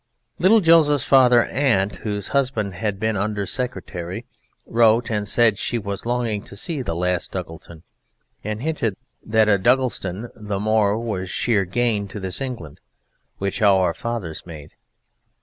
[0.39, 4.25] Little Joseph's father's aunt whose husband had been the Under Secretary,
[4.65, 7.83] wrote and said she was longing to see the last Duggleton,
[8.43, 12.79] and hinted that a Duggleton the more was sheer gain to This England
[13.37, 14.71] which Our Fathers Made.